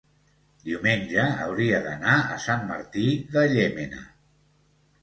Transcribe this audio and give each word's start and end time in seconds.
diumenge 0.69 1.25
hauria 1.43 1.83
d'anar 1.89 2.17
a 2.21 2.41
Sant 2.47 2.67
Martí 2.73 3.05
de 3.37 3.47
Llémena. 3.55 4.07